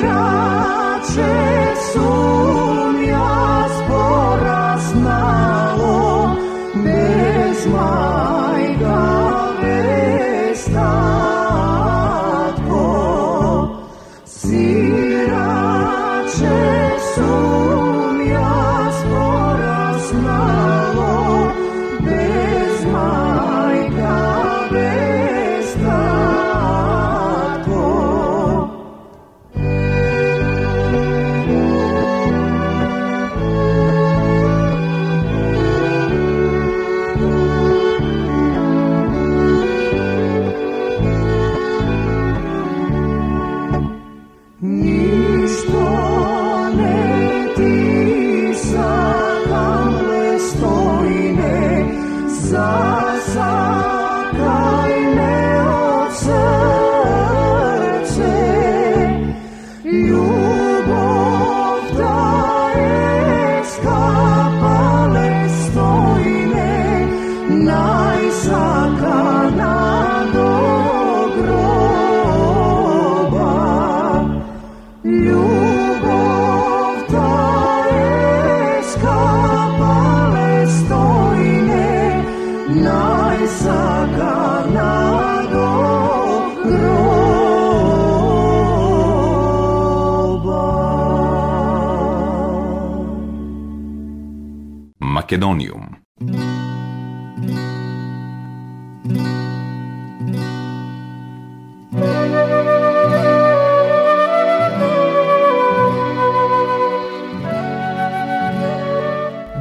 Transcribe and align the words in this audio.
será? 0.00 0.37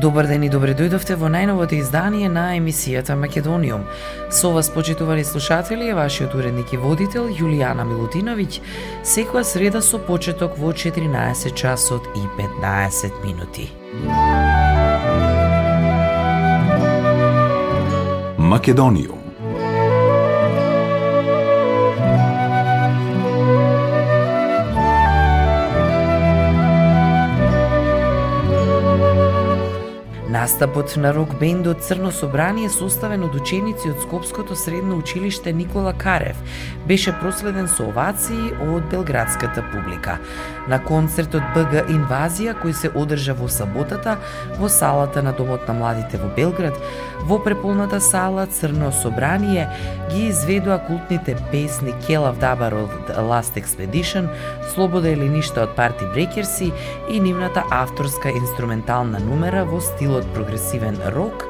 Добар 0.02 0.28
ден 0.28 0.44
и 0.44 0.50
добре 0.50 0.72
дојдовте 0.78 1.18
во 1.20 1.28
најновото 1.28 1.76
издание 1.76 2.30
на 2.30 2.54
емисијата 2.56 3.18
Македониум. 3.20 3.84
Со 4.32 4.54
вас, 4.56 4.70
почитувани 4.70 5.24
слушатели, 5.24 5.90
е 5.90 5.98
вашиот 5.98 6.36
уредник 6.36 6.74
и 6.74 6.78
водител 6.78 7.28
Јулијана 7.28 7.84
Милутиновиќ, 7.84 8.62
секоја 9.04 9.44
среда 9.44 9.82
со 9.82 10.00
почеток 10.00 10.56
во 10.58 10.72
14 10.72 11.52
часот 11.56 12.08
и 12.16 12.24
15 12.40 13.24
минути. 13.26 13.68
Македониум. 18.48 19.27
Настапот 30.48 30.96
на 30.96 31.14
рок 31.14 31.36
бендот 31.40 31.84
Црно 31.84 32.12
собрание 32.12 32.70
составен 32.70 33.26
од 33.28 33.34
ученици 33.36 33.90
од 33.92 34.00
Скопското 34.00 34.56
средно 34.56 34.96
училиште 34.96 35.52
Никола 35.52 35.92
Карев 35.92 36.40
беше 36.88 37.12
проследен 37.12 37.68
со 37.68 37.90
овации 37.92 38.54
од 38.64 38.86
белградската 38.88 39.64
публика. 39.74 40.18
На 40.72 40.80
концертот 40.80 41.44
БГ 41.56 41.84
Инвазија 41.92 42.56
кој 42.62 42.72
се 42.72 42.92
одржа 42.96 43.36
во 43.36 43.50
саботата 43.52 44.16
во 44.56 44.70
салата 44.72 45.20
на 45.22 45.34
Домот 45.36 45.68
на 45.68 45.76
младите 45.76 46.16
во 46.22 46.32
Белград, 46.32 46.80
во 47.28 47.40
преполната 47.44 48.00
сала 48.00 48.48
Црно 48.48 48.92
собрание 48.92 49.68
ги 50.14 50.30
изведува 50.30 50.80
култните 50.88 51.36
песни 51.52 51.92
Келав 52.08 52.40
Дабар 52.40 52.74
од 52.74 53.12
Last 53.20 53.60
Expedition, 53.60 54.32
Слобода 54.74 55.12
или 55.12 55.28
ништа 55.28 55.68
од 55.68 55.76
Парти 55.76 56.08
Брекерси 56.14 56.72
и 57.12 57.20
нивната 57.20 57.64
авторска 57.70 58.32
инструментална 58.32 59.20
нумера 59.20 59.66
во 59.66 59.82
стилот 59.84 60.24
прогресивен 60.38 61.02
рок 61.18 61.46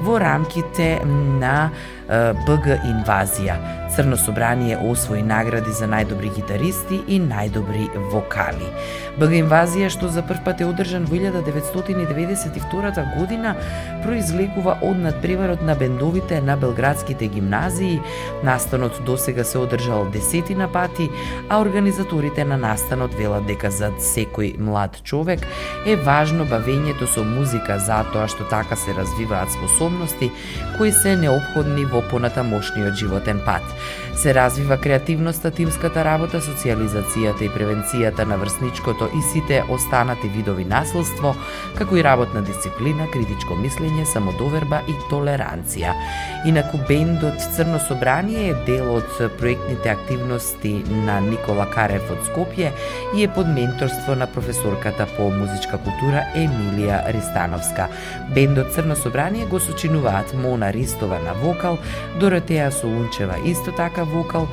во 0.00 0.18
рамките 0.18 0.98
на 1.04 1.70
БГ 2.10 2.80
Инвазија. 2.90 3.54
Црно 3.94 4.16
собрание 4.16 4.78
освои 4.78 5.22
награди 5.22 5.72
за 5.74 5.86
најдобри 5.90 6.30
гитаристи 6.34 7.00
и 7.06 7.20
најдобри 7.22 7.86
вокали. 8.10 8.66
БГ 9.18 9.32
Инвазија, 9.44 9.90
што 9.90 10.08
за 10.10 10.22
прв 10.26 10.42
пат 10.46 10.60
е 10.62 10.66
одржан 10.66 11.04
во 11.06 11.14
1992 11.14 13.04
година, 13.18 13.54
произлегува 14.02 14.78
од 14.82 14.98
надпреварот 14.98 15.62
на 15.62 15.74
бендовите 15.74 16.40
на 16.40 16.56
белградските 16.56 17.26
гимназии. 17.26 18.00
Настанот 18.42 19.02
досега 19.06 19.44
се 19.44 19.58
одржал 19.58 20.06
десетина 20.10 20.68
пати, 20.72 21.10
а 21.48 21.60
организаторите 21.60 22.44
на 22.44 22.56
настанот 22.56 23.14
велат 23.14 23.46
дека 23.46 23.70
за 23.70 23.90
секој 23.98 24.58
млад 24.58 25.02
човек 25.02 25.46
е 25.86 25.96
важно 25.96 26.46
бавењето 26.46 27.06
со 27.06 27.22
музика 27.26 27.78
затоа 27.78 28.26
што 28.30 28.46
така 28.50 28.76
се 28.78 28.94
развиваат 28.94 29.52
способности 29.52 30.30
кои 30.78 30.92
се 30.92 31.16
необходни 31.16 31.84
во 31.84 32.02
понатамошниот 32.10 32.94
животен 32.94 33.42
пат. 33.44 33.66
Се 34.20 34.34
развива 34.34 34.76
креативноста, 34.76 35.48
тимската 35.50 36.02
работа, 36.04 36.42
социализацијата 36.44 37.46
и 37.46 37.48
превенцијата 37.48 38.26
на 38.28 38.36
врсничкото 38.36 39.06
и 39.16 39.20
сите 39.32 39.62
останати 39.72 40.28
видови 40.28 40.66
наследство, 40.68 41.30
како 41.78 41.96
и 41.96 42.04
работна 42.04 42.42
дисциплина, 42.44 43.06
критичко 43.08 43.56
мислење, 43.56 44.04
самодоверба 44.04 44.82
и 44.92 44.96
толеранција. 45.08 45.94
Инаку 46.44 46.82
бендот 46.88 47.40
Црно 47.56 47.80
собрание 47.80 48.50
е 48.50 48.58
дел 48.66 48.90
од 48.98 49.08
проектните 49.38 49.88
активности 49.88 50.74
на 51.06 51.16
Никола 51.24 51.64
Карев 51.72 52.12
од 52.12 52.20
Скопје 52.28 52.74
и 53.16 53.24
е 53.24 53.32
под 53.32 53.48
менторство 53.48 54.14
на 54.14 54.28
професорката 54.28 55.08
по 55.16 55.30
музичка 55.32 55.80
култура 55.80 56.26
Емилија 56.36 57.06
Ристановска. 57.08 57.88
Бендот 58.36 58.76
Црно 58.76 58.96
собрание 58.96 59.46
го 59.46 59.60
сочинуваат 59.60 60.36
Мона 60.36 60.72
Ристова 60.72 61.16
на 61.24 61.32
вокал, 61.40 61.80
Доротеја 62.20 62.68
Солунчева 62.68 63.40
исто 63.48 63.72
така 63.72 64.09
вокал, 64.10 64.48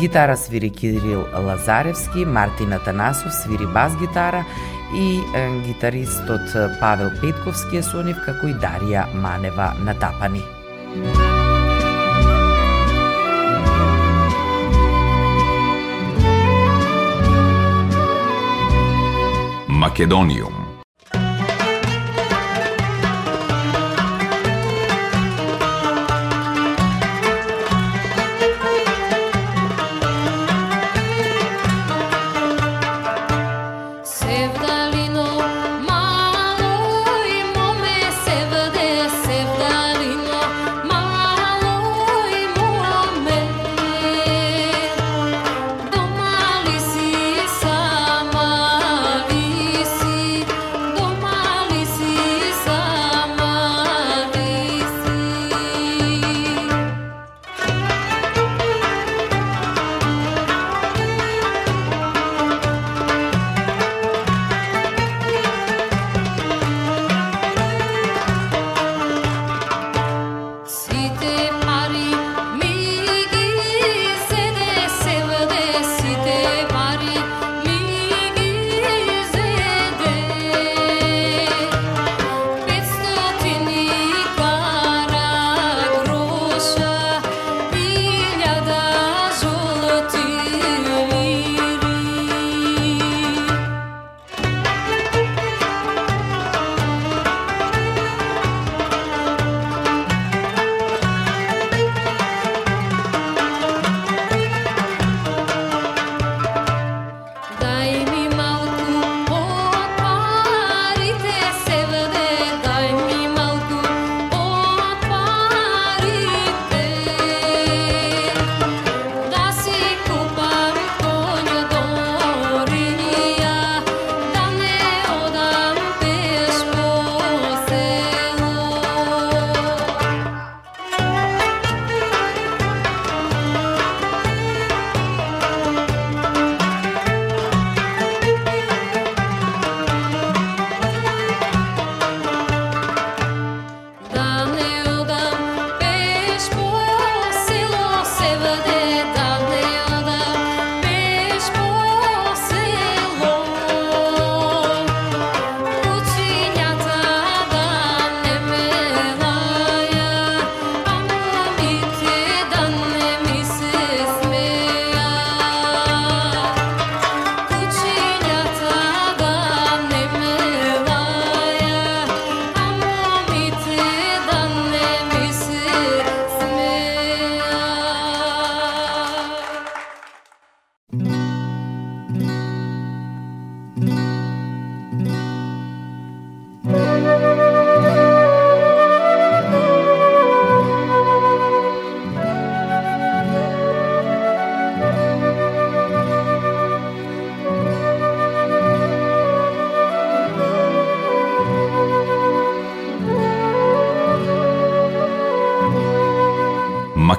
гитара 0.00 0.36
свири 0.36 0.70
Кирил 0.70 1.24
Лазаревски, 1.46 2.24
Мартина 2.24 2.78
Танасов 2.78 3.32
свири 3.32 3.66
бас 3.66 3.96
гитара 4.00 4.44
и 4.94 5.20
гитаристот 5.66 6.52
Павел 6.80 7.10
Петковски 7.20 7.76
е 7.76 7.82
со 7.82 8.02
нив, 8.02 8.18
како 8.26 8.48
и 8.48 8.54
Дарија 8.54 9.06
Манева 9.14 9.72
на 9.84 9.94
тапани. 9.94 10.42
Македониум 19.68 20.61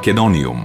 Македониум. 0.03 0.57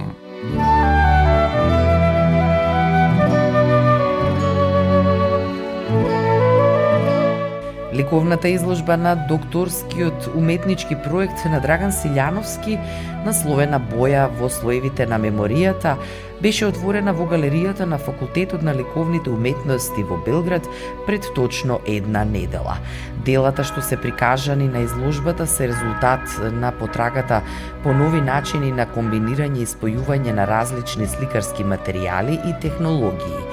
Ликовната 7.93 8.49
изложба 8.49 8.97
на 8.97 9.15
докторскиот 9.15 10.29
уметнички 10.35 10.95
проект 10.95 11.45
на 11.45 11.61
Драган 11.63 11.95
Силјановски, 11.95 12.75
насловена 13.23 13.79
Боја 13.79 14.27
во 14.27 14.51
слоевите 14.51 15.07
на 15.07 15.15
меморијата, 15.15 15.95
беше 16.41 16.65
отворена 16.65 17.13
во 17.13 17.25
галеријата 17.27 17.85
на 17.85 17.97
Факултетот 17.97 18.63
на 18.63 18.73
ликовните 18.75 19.29
уметности 19.29 20.03
во 20.03 20.17
Белград 20.25 20.67
пред 21.05 21.27
точно 21.35 21.79
една 21.85 22.23
недела. 22.23 22.77
Делата 23.25 23.63
што 23.67 23.81
се 23.83 23.97
прикажани 23.99 24.67
на 24.67 24.85
изложбата 24.85 25.47
се 25.47 25.67
резултат 25.67 26.21
на 26.53 26.71
потрагата 26.71 27.41
по 27.83 27.93
нови 27.93 28.21
начини 28.21 28.71
на 28.71 28.87
комбинирање 28.87 29.63
и 29.63 29.67
спојување 29.67 30.31
на 30.31 30.47
различни 30.47 31.07
сликарски 31.07 31.63
материјали 31.67 32.39
и 32.39 32.55
технологии. 32.61 33.43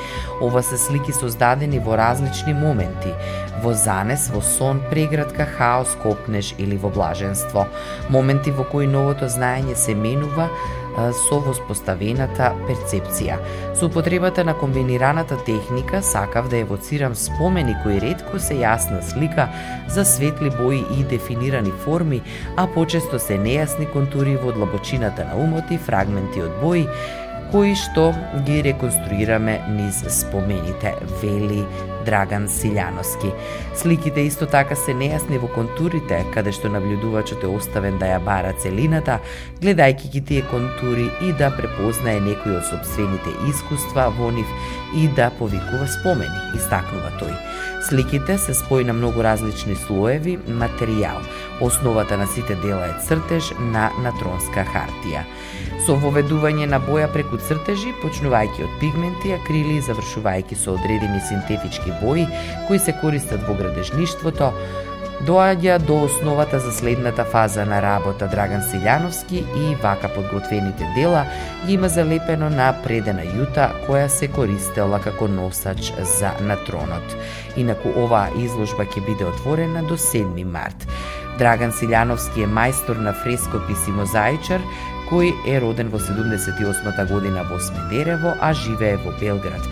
Ова 0.40 0.62
се 0.62 0.78
слики 0.78 1.12
создадени 1.12 1.78
во 1.78 1.96
различни 1.98 2.54
моменти, 2.54 3.12
во 3.62 3.74
занес, 3.74 4.28
во 4.30 4.42
сон, 4.42 4.80
преградка, 4.90 5.46
хаос, 5.58 5.96
копнеж 6.02 6.54
или 6.58 6.76
во 6.76 6.90
блаженство. 6.90 7.66
Моменти 8.10 8.50
во 8.50 8.64
кои 8.64 8.86
новото 8.86 9.26
знаење 9.32 9.74
се 9.74 9.94
менува, 9.94 10.50
со 10.96 11.38
воспоставената 11.44 12.52
перцепција. 12.66 13.38
Со 13.76 13.86
употребата 13.86 14.44
на 14.44 14.54
комбинираната 14.58 15.36
техника 15.44 16.02
сакав 16.02 16.48
да 16.48 16.56
евоцирам 16.56 17.14
спомени 17.14 17.76
кои 17.82 18.00
ретко 18.00 18.38
се 18.38 18.56
јасна 18.62 19.02
слика 19.04 19.48
за 19.88 20.04
светли 20.04 20.50
бои 20.50 20.84
и 20.98 21.04
дефинирани 21.04 21.72
форми, 21.84 22.22
а 22.56 22.66
почесто 22.66 23.18
се 23.18 23.38
нејасни 23.38 23.90
контури 23.92 24.36
во 24.36 24.52
длабочината 24.52 25.24
на 25.28 25.36
умот 25.36 25.70
и 25.70 25.78
фрагменти 25.78 26.42
од 26.42 26.60
бои, 26.62 26.86
кои 27.52 27.74
што 27.78 28.10
ги 28.46 28.62
реконструираме 28.62 29.60
низ 29.68 30.02
спомените, 30.10 30.94
вели 31.22 31.64
Драган 32.06 32.46
Силјановски. 32.48 33.32
Сликите 33.74 34.22
исто 34.26 34.46
така 34.46 34.76
се 34.78 34.94
нејасни 34.94 35.40
во 35.42 35.50
контурите, 35.54 36.22
каде 36.34 36.54
што 36.54 36.70
наблюдувачот 36.70 37.42
е 37.42 37.50
оставен 37.50 37.98
да 37.98 38.12
ја 38.14 38.20
бара 38.22 38.54
целината, 38.62 39.18
гледајќи 39.60 40.12
ги 40.14 40.24
тие 40.30 40.46
контури 40.50 41.08
и 41.26 41.32
да 41.38 41.50
препознае 41.50 42.20
некои 42.20 42.56
од 42.60 42.66
собствените 42.70 43.34
искуства 43.50 44.08
во 44.18 44.30
нив 44.30 44.46
и 44.94 45.08
да 45.18 45.30
повикува 45.38 45.90
спомени, 45.98 46.42
истакнува 46.58 47.14
тој. 47.20 47.34
Сликите 47.88 48.38
се 48.38 48.54
спои 48.54 48.84
на 48.84 48.92
многу 48.92 49.22
различни 49.22 49.76
слоеви 49.76 50.38
материјал. 50.48 51.22
Основата 51.60 52.16
на 52.18 52.26
сите 52.26 52.54
дела 52.54 52.86
е 52.86 52.98
цртеж 53.06 53.52
на 53.60 53.90
натронска 54.02 54.66
хартија 54.66 55.22
со 55.86 55.94
воведување 56.02 56.66
на 56.66 56.80
боја 56.82 57.06
преку 57.14 57.38
цртежи, 57.38 57.92
почнувајќи 58.02 58.64
од 58.66 58.72
пигменти, 58.80 59.30
акрили 59.36 59.76
и 59.78 59.84
завршувајќи 59.86 60.58
со 60.58 60.74
одредени 60.74 61.20
синтетички 61.28 61.94
бои 62.00 62.24
кои 62.66 62.80
се 62.82 62.94
користат 63.00 63.44
во 63.46 63.54
градежништвото, 63.54 64.50
доаѓа 65.24 65.78
до 65.78 66.02
основата 66.04 66.58
за 66.60 66.72
следната 66.72 67.24
фаза 67.24 67.64
на 67.64 67.80
работа 67.82 68.28
Драган 68.28 68.60
Силјановски 68.60 69.40
и 69.40 69.74
вака 69.82 70.08
подготвените 70.14 70.84
дела 70.96 71.24
ги 71.66 71.72
има 71.74 71.88
залепено 71.88 72.50
на 72.50 72.68
предена 72.84 73.24
јута 73.24 73.70
која 73.86 74.08
се 74.12 74.28
користела 74.28 75.00
како 75.00 75.28
носач 75.28 75.92
за 76.18 76.34
на 76.40 76.56
тронот. 76.66 77.16
Инаку 77.56 77.94
оваа 77.96 78.28
изложба 78.36 78.84
ќе 78.84 79.04
биде 79.06 79.24
отворена 79.24 79.82
до 79.88 79.96
7 79.96 80.44
март. 80.44 80.84
Драган 81.38 81.72
Силјановски 81.72 82.44
е 82.44 82.52
мајстор 82.52 83.00
на 83.00 83.12
фрескопис 83.12 83.88
и 83.88 83.96
мозаичар, 83.96 84.60
кој 85.08 85.32
е 85.46 85.60
роден 85.60 85.88
во 85.88 85.98
78 86.02 87.08
година 87.08 87.44
во 87.48 87.60
Смедерево, 87.60 88.34
а 88.40 88.52
живее 88.52 88.96
во 88.96 89.12
Белград. 89.20 89.64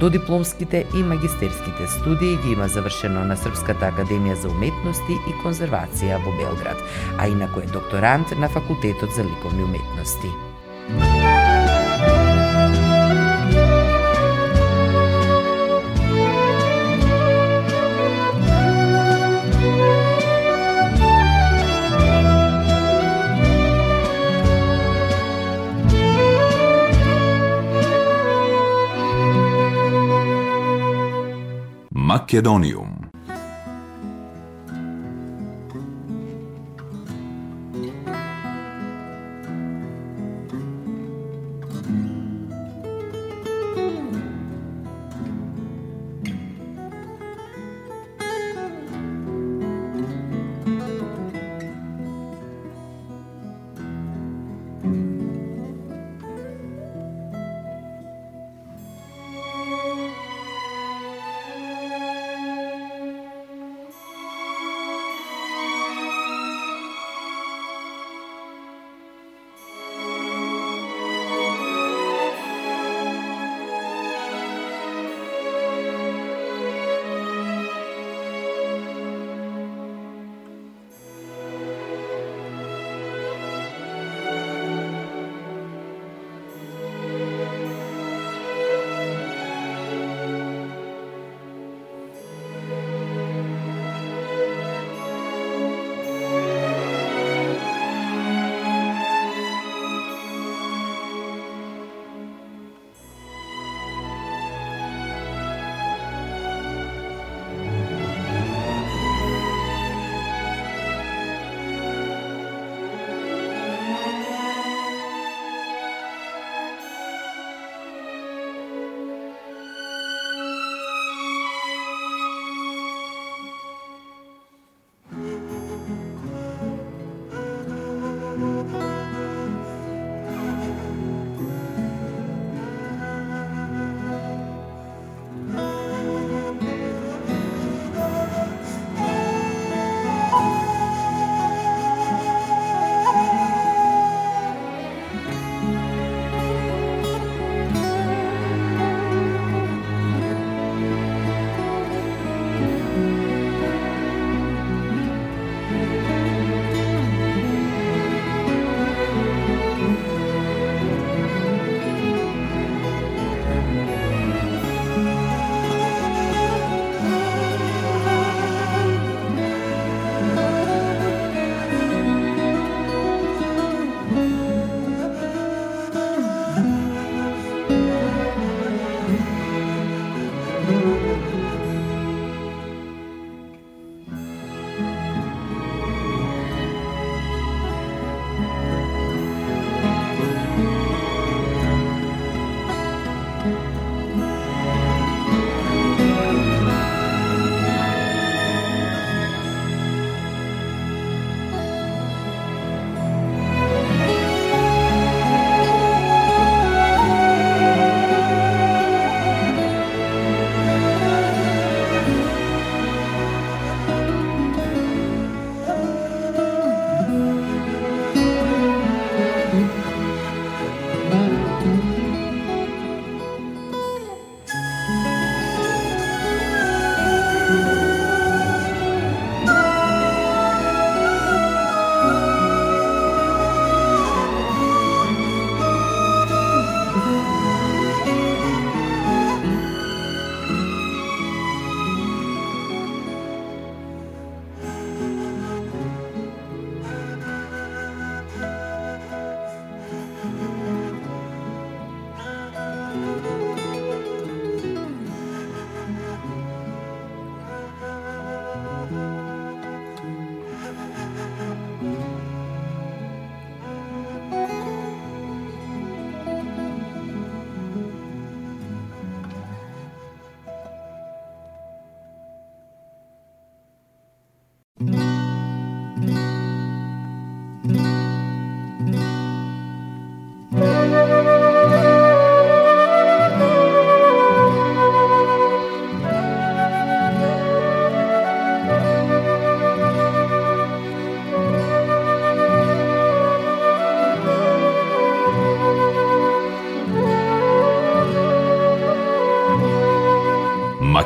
До 0.00 0.10
дипломските 0.10 0.86
и 0.96 1.02
магистерските 1.02 1.86
студии 1.86 2.36
ги 2.36 2.52
има 2.52 2.68
завршено 2.68 3.24
на 3.28 3.36
Српската 3.36 3.90
академија 3.92 4.38
за 4.40 4.48
уметности 4.48 5.12
и 5.28 5.36
конзервација 5.44 6.22
во 6.24 6.32
Белград, 6.40 6.80
а 7.18 7.28
инако 7.28 7.60
е 7.60 7.68
докторант 7.68 8.32
на 8.32 8.48
Факултетот 8.48 9.12
за 9.12 9.28
ликовни 9.28 9.64
уметности. 9.64 10.32
Македониум. 32.30 32.99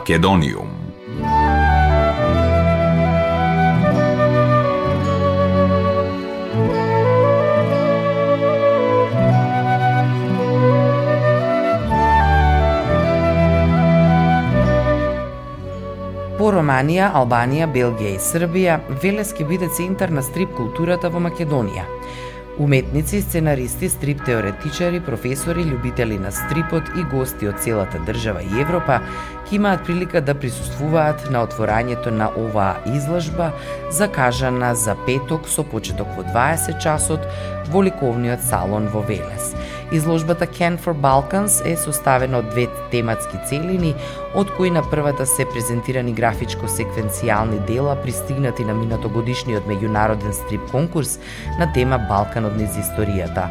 Македониум 0.05 0.69
По 16.37 16.51
Романија, 16.53 17.09
Албанија, 17.17 17.65
Белгија 17.73 18.11
и 18.13 18.21
Србија, 18.21 18.77
Велес 19.01 19.33
ќе 19.33 19.49
биде 19.49 19.71
центар 19.73 20.13
на 20.13 20.21
стрип 20.21 20.53
културата 20.59 21.09
во 21.09 21.25
Македонија. 21.25 21.89
Уметници, 22.59 23.21
сценаристи, 23.21 23.89
стрип 23.89 24.21
теоретичари, 24.27 25.01
професори, 25.03 25.65
љубители 25.67 26.21
на 26.23 26.31
стрипот 26.31 26.93
и 26.95 27.03
гости 27.11 27.49
од 27.51 27.59
целата 27.59 27.99
држава 28.07 28.45
и 28.47 28.61
Европа 28.63 29.01
ќе 29.55 29.57
имаат 29.57 29.85
прилика 29.87 30.21
да 30.21 30.35
присуствуваат 30.35 31.29
на 31.31 31.45
отворањето 31.47 32.11
на 32.11 32.27
оваа 32.35 32.81
изложба, 32.91 33.53
закажана 33.91 34.75
за 34.75 34.97
петок 35.07 35.47
со 35.49 35.63
почеток 35.63 36.09
во 36.17 36.25
20 36.27 36.81
часот 36.83 37.23
во 37.71 37.83
ликовниот 37.87 38.43
салон 38.43 38.89
во 38.91 39.05
Велес. 39.07 39.55
Изложбата 39.93 40.47
Can 40.47 40.77
for 40.79 40.95
Balkans 40.95 41.63
е 41.63 41.77
составена 41.77 42.39
од 42.39 42.51
две 42.51 42.67
тематски 42.91 43.39
целини, 43.47 43.95
од 44.35 44.51
кои 44.57 44.71
на 44.71 44.83
првата 44.83 45.27
се 45.27 45.47
презентирани 45.47 46.15
графичко-секвенцијални 46.15 47.61
дела 47.67 47.95
пристигнати 48.03 48.65
на 48.67 48.75
минатогодишниот 48.75 49.67
меѓународен 49.71 50.35
стрип 50.35 50.71
конкурс 50.73 51.19
на 51.59 51.71
тема 51.73 51.99
Балканот 52.09 52.57
низ 52.59 52.75
историјата. 52.81 53.47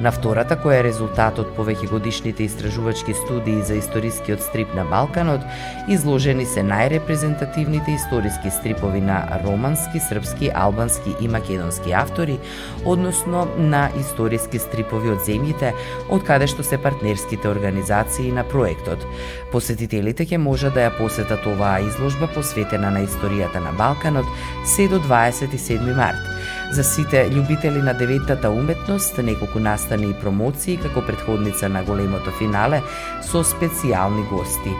На 0.00 0.12
втората, 0.14 0.54
која 0.54 0.78
е 0.78 0.84
резултат 0.86 1.40
од 1.42 1.50
повеќе 1.56 1.90
годишните 1.90 2.44
истражувачки 2.46 3.16
студии 3.18 3.62
за 3.66 3.80
историскиот 3.80 4.44
стрип 4.46 4.74
на 4.78 4.84
Балканот, 4.86 5.42
изложени 5.90 6.46
се 6.46 6.62
најрепрезентативните 6.62 7.96
историски 7.98 8.50
стрипови 8.50 9.00
на 9.00 9.18
романски, 9.42 9.98
српски, 9.98 10.52
албански 10.54 11.16
и 11.20 11.28
македонски 11.28 11.92
автори, 11.92 12.38
односно 12.84 13.48
на 13.58 13.88
историски 13.98 14.62
стрипови 14.62 15.10
од 15.16 15.26
земјите 15.26 15.74
од 16.14 16.22
каде 16.22 16.46
што 16.46 16.62
се 16.62 16.78
партнерските 16.78 17.50
организации 17.50 18.30
на 18.30 18.46
проектот. 18.46 19.02
Посетителите 19.50 20.27
ќе 20.28 20.36
можат 20.36 20.74
да 20.76 20.84
ја 20.84 20.92
посетат 20.98 21.46
оваа 21.48 21.80
изложба 21.80 22.28
посветена 22.34 22.90
на 22.92 23.04
историјата 23.06 23.62
на 23.64 23.72
Балканот 23.72 24.28
се 24.76 24.88
до 24.88 25.00
27 25.00 25.96
март. 25.96 26.37
За 26.70 26.82
сите 26.84 27.22
љубители 27.32 27.80
на 27.80 27.94
деветата 27.94 28.50
уметност, 28.50 29.18
неколку 29.18 29.60
настани 29.60 30.10
и 30.10 30.16
промоции 30.20 30.76
како 30.76 31.00
предходница 31.00 31.68
на 31.68 31.80
големото 31.82 32.28
финале 32.36 32.82
со 33.24 33.40
специјални 33.40 34.26
гости. 34.28 34.74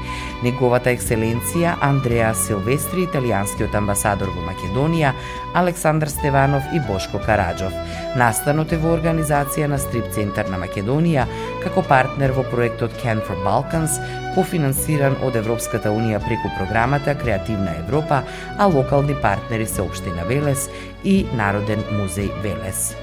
Неговата 0.45 0.93
екселенција 0.93 1.79
Андреа 1.81 2.35
Силвестри, 2.37 3.07
италијанскиот 3.09 3.73
амбасадор 3.81 4.29
во 4.37 4.45
Македонија, 4.51 5.15
Александар 5.57 6.13
Стеванов 6.13 6.69
и 6.77 6.81
Бошко 6.85 7.23
Караджов. 7.25 7.73
Настанот 8.21 8.73
е 8.77 8.83
во 8.85 8.93
организација 8.99 9.73
на 9.73 9.81
Стрип 9.81 10.13
Центар 10.13 10.53
на 10.53 10.61
Македонија 10.61 11.25
како 11.65 11.83
партнер 11.89 12.37
во 12.37 12.45
проектот 12.53 12.93
Can 13.01 13.25
for 13.25 13.41
Balkans, 13.49 13.97
кофинансиран 14.37 15.17
од 15.25 15.37
Европската 15.41 15.91
Унија 15.91 16.21
преку 16.23 16.53
програмата 16.59 17.17
Креативна 17.19 17.73
Европа, 17.81 18.23
а 18.59 18.67
локални 18.67 19.17
партнери 19.23 19.67
се 19.67 19.83
Обштина 19.83 20.29
Велес 20.29 20.69
и 21.05 21.27
Народен 21.35 21.81
музеј 21.93 22.31
Велес. 22.43 22.95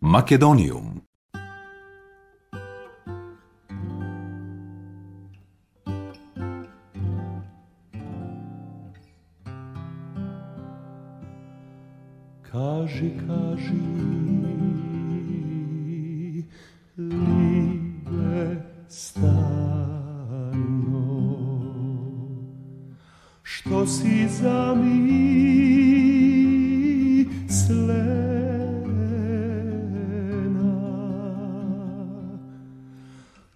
Македониум 0.00 1.02
Кажи, 12.52 13.10
кажи, 13.26 13.80
zamyslena. 24.42 25.22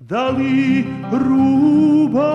Dali 0.07 0.87
ruba 1.11 2.31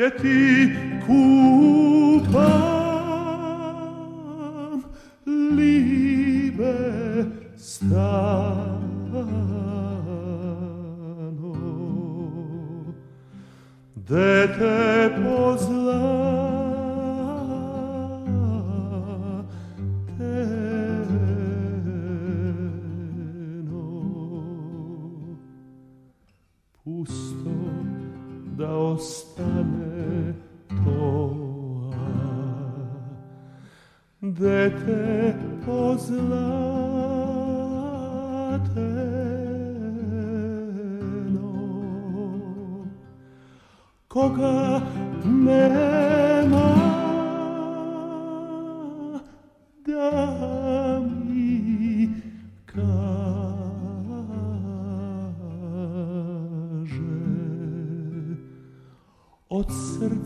και 0.00 0.10
την 0.10 0.70
κούπα. 1.06 2.69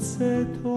se 0.04 0.46
to 0.62 0.73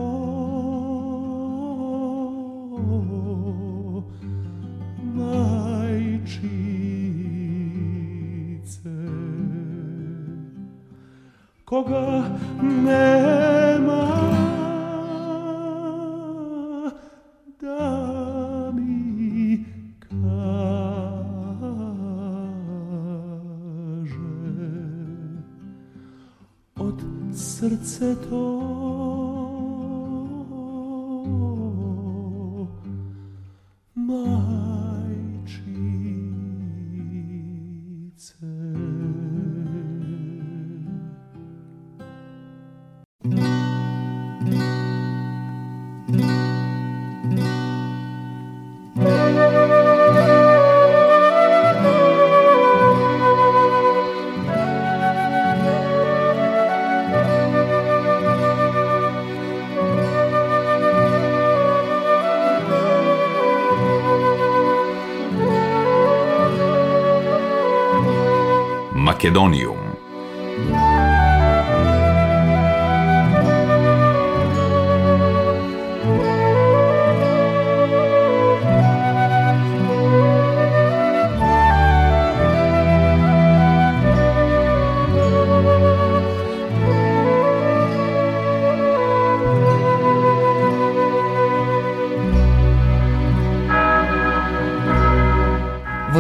Македониум 68.94 69.87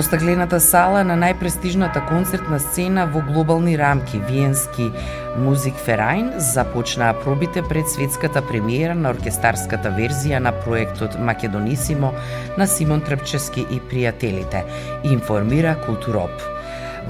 Во 0.07 0.15
стаглената 0.15 0.57
сала 0.63 1.01
на 1.03 1.17
најпрестижната 1.19 1.99
концертна 2.07 2.61
сцена 2.63 3.03
во 3.11 3.19
глобални 3.27 3.73
рамки, 3.75 4.21
Виенски 4.29 4.85
Музик 5.43 5.75
Ферајн, 5.83 6.29
започнаа 6.39 7.11
пробите 7.25 7.59
пред 7.59 7.91
светската 7.91 8.39
премиера 8.39 8.95
на 8.95 9.11
оркестарската 9.11 9.91
верзија 9.91 10.39
на 10.39 10.53
проектот 10.63 11.19
Македонисимо 11.19 12.13
на 12.57 12.67
Симон 12.71 13.03
Трпчески 13.03 13.67
и 13.67 13.81
пријателите, 13.83 14.63
информира 15.03 15.75
Културоп. 15.83 16.56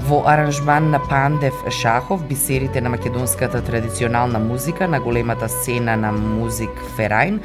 Во 0.06 0.22
аранжман 0.26 0.90
на 0.90 0.98
Пандев 0.98 1.54
Шахов, 1.70 2.22
бисерите 2.28 2.80
на 2.80 2.88
македонската 2.88 3.62
традиционална 3.64 4.38
музика 4.38 4.88
на 4.88 5.00
големата 5.00 5.48
сцена 5.48 5.96
на 5.96 6.12
Музик 6.12 6.70
Ферајн, 6.96 7.40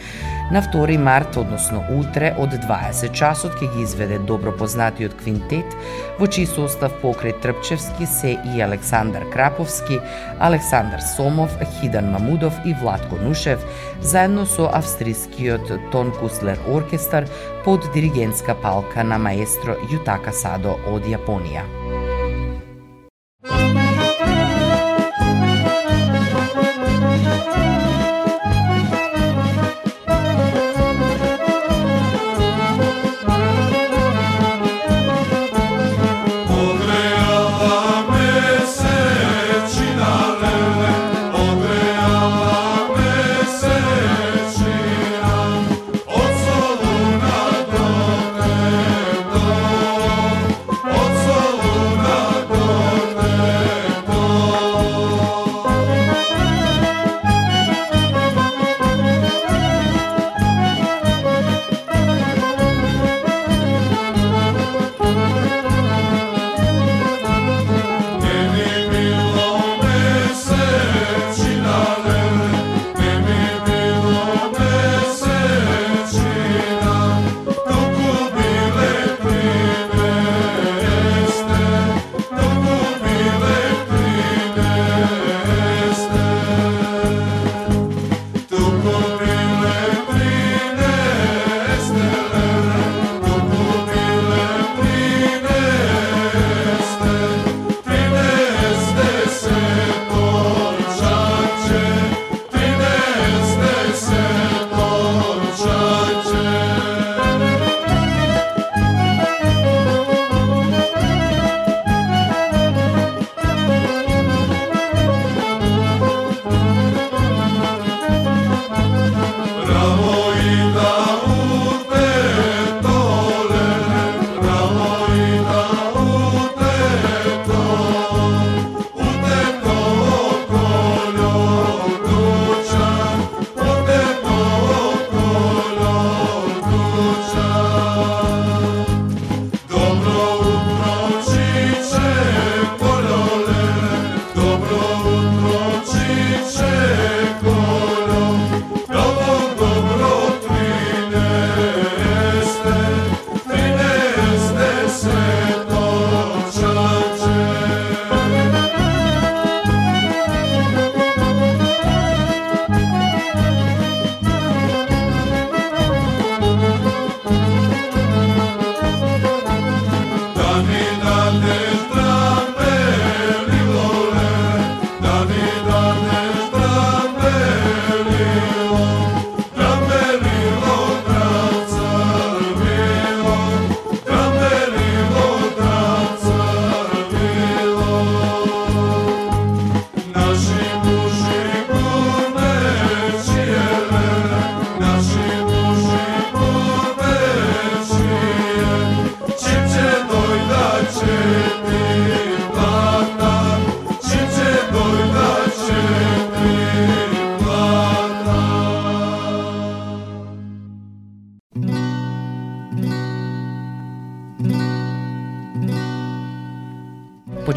на 0.52 0.62
2 0.62 0.98
март, 0.98 1.38
односно 1.38 1.84
утре, 1.90 2.34
од 2.38 2.54
20 2.54 3.12
часот 3.12 3.58
ќе 3.58 3.70
ги 3.74 3.84
изведе 3.84 4.20
добро 4.20 4.54
познатиот 4.54 5.16
квинтет, 5.18 5.76
во 6.20 6.30
чиј 6.30 6.46
состав 6.46 6.94
покрај 7.02 7.34
Трпчевски 7.42 8.06
се 8.06 8.38
и 8.54 8.62
Александар 8.62 9.26
Краповски, 9.34 10.00
Александар 10.40 11.02
Сомов, 11.02 11.58
Хидан 11.80 12.12
Мамудов 12.12 12.54
и 12.66 12.76
Владко 12.82 13.18
Нушев, 13.18 13.66
заедно 14.02 14.46
со 14.46 14.70
австрискиот 14.70 15.92
Тон 15.92 16.12
Куслер 16.12 16.60
оркестар 16.70 17.26
под 17.66 17.90
диригентска 17.94 18.56
палка 18.56 19.04
на 19.04 19.18
маестро 19.18 19.80
Јутака 19.90 20.32
Садо 20.32 20.78
од 20.88 21.10
Јапонија. 21.10 21.83